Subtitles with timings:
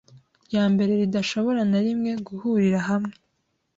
[0.45, 3.13] ryambere ridashobora na rimwe guhurira hamwe